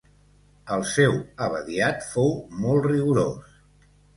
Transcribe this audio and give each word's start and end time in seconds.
El 0.77 0.85
seu 0.91 1.13
abadiat 1.47 2.01
fou 2.15 2.35
molt 2.65 2.91
rigorós. 2.91 3.57